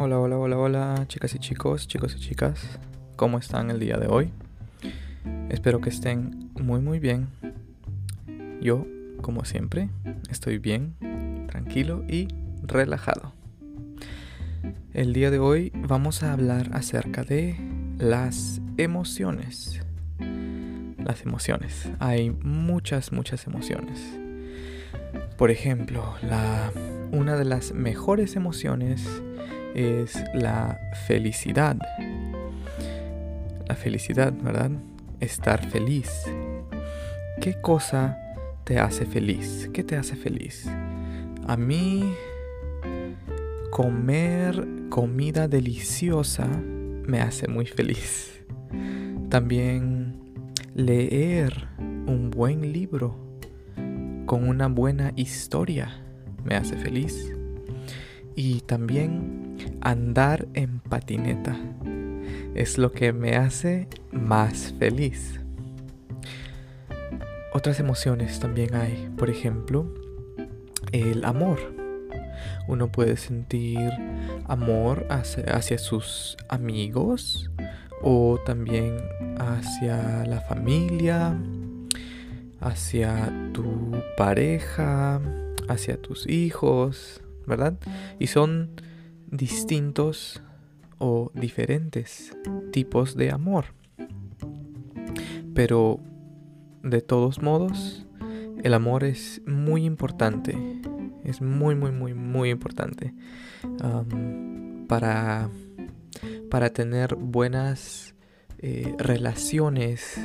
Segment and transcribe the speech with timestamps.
[0.00, 2.78] Hola, hola, hola, hola, chicas y chicos, chicos y chicas.
[3.16, 4.30] ¿Cómo están el día de hoy?
[5.48, 7.26] Espero que estén muy, muy bien.
[8.60, 8.86] Yo,
[9.22, 9.90] como siempre,
[10.30, 10.94] estoy bien,
[11.48, 12.28] tranquilo y
[12.62, 13.32] relajado.
[14.94, 17.56] El día de hoy vamos a hablar acerca de
[17.98, 19.80] las emociones.
[21.02, 21.90] Las emociones.
[21.98, 24.00] Hay muchas, muchas emociones.
[25.36, 26.70] Por ejemplo, la,
[27.10, 29.04] una de las mejores emociones
[29.78, 31.76] es la felicidad.
[33.68, 34.72] La felicidad, ¿verdad?
[35.20, 36.10] Estar feliz.
[37.40, 38.18] ¿Qué cosa
[38.64, 39.70] te hace feliz?
[39.72, 40.68] ¿Qué te hace feliz?
[41.46, 42.12] A mí
[43.70, 48.42] comer comida deliciosa me hace muy feliz.
[49.28, 50.34] También
[50.74, 53.16] leer un buen libro
[54.26, 56.02] con una buena historia
[56.44, 57.37] me hace feliz.
[58.40, 61.58] Y también andar en patineta
[62.54, 65.40] es lo que me hace más feliz.
[67.52, 69.92] Otras emociones también hay, por ejemplo,
[70.92, 71.58] el amor.
[72.68, 73.90] Uno puede sentir
[74.46, 77.50] amor hacia, sus amigos
[78.02, 78.98] o también
[79.40, 81.36] hacia la familia,
[82.60, 85.20] hacia tu pareja,
[85.66, 87.78] hacia tus hijos, ¿verdad?
[88.18, 88.70] Y son
[89.30, 90.42] distintos
[90.98, 92.36] o diferentes
[92.72, 93.66] tipos de amor.
[95.54, 96.00] Pero
[96.82, 98.06] de todos modos,
[98.62, 100.56] el amor es muy importante.
[101.24, 103.14] Es muy, muy, muy, muy importante
[104.88, 105.50] para,
[106.50, 108.14] para tener buenas
[108.60, 110.18] eh, relaciones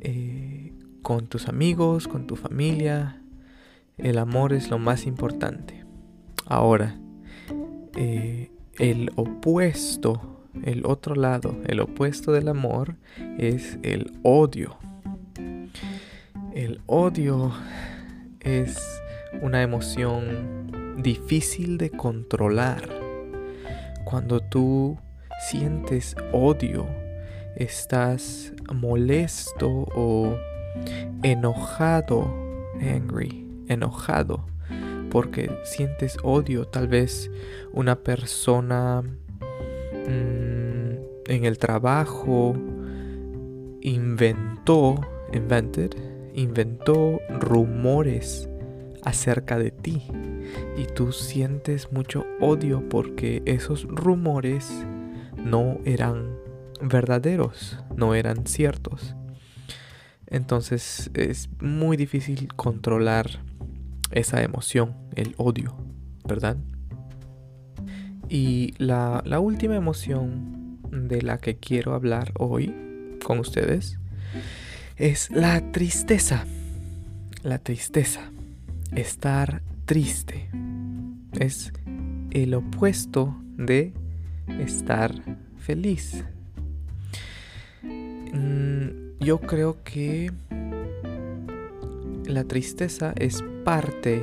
[0.00, 0.72] eh,
[1.02, 3.22] con tus amigos, con tu familia.
[3.96, 5.87] El amor es lo más importante.
[6.50, 6.98] Ahora,
[7.94, 12.96] eh, el opuesto, el otro lado, el opuesto del amor
[13.36, 14.78] es el odio.
[16.54, 17.52] El odio
[18.40, 18.78] es
[19.42, 22.88] una emoción difícil de controlar.
[24.06, 24.96] Cuando tú
[25.50, 26.86] sientes odio,
[27.56, 30.34] estás molesto o
[31.22, 32.34] enojado,
[32.80, 34.46] angry, enojado
[35.10, 36.66] porque sientes odio.
[36.66, 37.30] Tal vez
[37.72, 40.08] una persona mm,
[41.26, 42.54] en el trabajo
[43.80, 45.00] inventó,
[46.34, 48.48] inventó rumores
[49.04, 50.02] acerca de ti
[50.76, 54.70] y tú sientes mucho odio porque esos rumores
[55.36, 56.36] no eran
[56.80, 59.14] verdaderos, no eran ciertos.
[60.26, 63.40] Entonces es muy difícil controlar
[64.10, 65.74] esa emoción, el odio,
[66.24, 66.56] ¿verdad?
[68.28, 72.74] Y la, última emoción de la que quiero hablar hoy
[73.24, 73.98] con ustedes
[74.96, 76.44] es la tristeza.
[77.42, 78.30] La tristeza.
[78.94, 80.50] Estar triste.
[81.38, 81.72] Es
[82.30, 83.94] el opuesto de
[84.58, 85.12] estar
[85.56, 86.24] feliz.
[87.82, 90.30] Mm, yo creo que
[92.28, 94.22] la tristeza es parte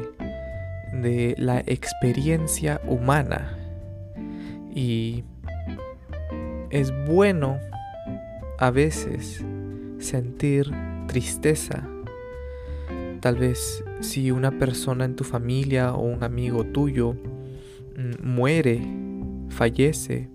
[0.93, 3.57] de la experiencia humana
[4.73, 5.23] y
[6.69, 7.59] es bueno
[8.59, 9.43] a veces
[9.97, 10.71] sentir
[11.07, 11.87] tristeza.
[13.21, 18.81] Tal vez si una persona en tu familia o un amigo tuyo mm, muere,
[19.49, 20.29] fallece,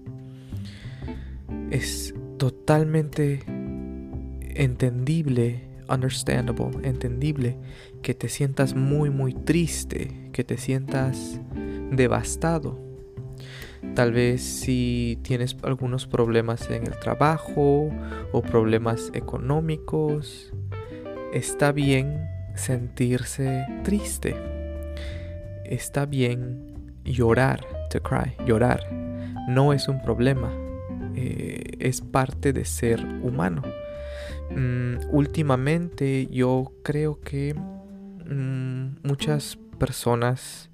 [1.71, 3.41] es totalmente
[4.57, 7.59] entendible understandable, entendible,
[8.03, 11.41] que te sientas muy muy triste, que te sientas
[11.91, 12.79] devastado.
[13.95, 17.91] Tal vez si tienes algunos problemas en el trabajo
[18.33, 20.53] o problemas económicos,
[21.33, 24.37] está bien sentirse triste.
[25.65, 28.93] Está bien llorar, to cry, llorar.
[29.49, 30.53] No es un problema,
[31.15, 33.63] eh, es parte de ser humano.
[34.51, 40.71] Mm, últimamente yo creo que mm, muchas personas,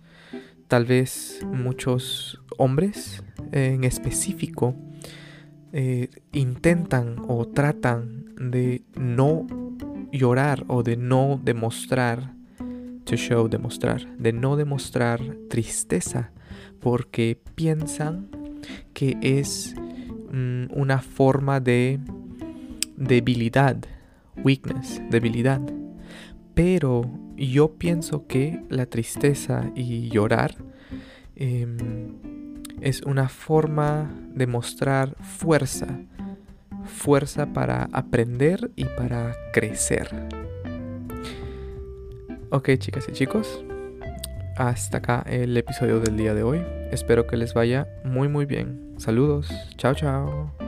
[0.68, 4.74] tal vez muchos hombres en específico,
[5.72, 9.46] eh, intentan o tratan de no
[10.10, 12.34] llorar o de no demostrar,
[13.04, 16.32] to show, demostrar, de no demostrar tristeza
[16.80, 18.28] porque piensan
[18.94, 19.74] que es
[20.32, 22.00] mm, una forma de
[22.96, 23.76] debilidad,
[24.42, 25.60] weakness, debilidad.
[26.54, 30.54] Pero yo pienso que la tristeza y llorar
[31.34, 31.76] em,
[32.80, 35.86] es una forma de mostrar fuerza,
[36.84, 40.08] fuerza para aprender y para crecer.
[42.50, 43.64] Ok chicas y chicos,
[44.56, 46.62] hasta acá el episodio del día de hoy.
[46.90, 48.94] Espero que les vaya muy muy bien.
[48.98, 50.65] Saludos, chao chao.